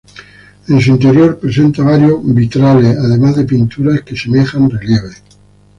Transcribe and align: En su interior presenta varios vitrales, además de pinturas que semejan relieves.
En 0.67 0.81
su 0.81 0.89
interior 0.89 1.37
presenta 1.37 1.83
varios 1.83 2.25
vitrales, 2.33 2.97
además 2.97 3.35
de 3.35 3.43
pinturas 3.45 4.01
que 4.01 4.17
semejan 4.17 4.67
relieves. 4.67 5.21